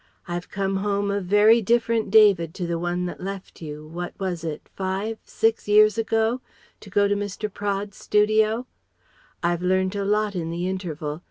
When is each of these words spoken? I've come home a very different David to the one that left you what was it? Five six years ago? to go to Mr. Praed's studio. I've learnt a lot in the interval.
I've 0.27 0.49
come 0.49 0.77
home 0.77 1.11
a 1.11 1.21
very 1.21 1.61
different 1.61 2.09
David 2.09 2.55
to 2.55 2.65
the 2.65 2.79
one 2.79 3.05
that 3.05 3.21
left 3.21 3.61
you 3.61 3.85
what 3.87 4.15
was 4.19 4.43
it? 4.43 4.67
Five 4.75 5.19
six 5.25 5.67
years 5.67 5.95
ago? 5.95 6.41
to 6.79 6.89
go 6.89 7.07
to 7.07 7.13
Mr. 7.15 7.53
Praed's 7.53 7.97
studio. 7.97 8.65
I've 9.43 9.61
learnt 9.61 9.93
a 9.95 10.03
lot 10.03 10.35
in 10.35 10.49
the 10.49 10.67
interval. 10.67 11.19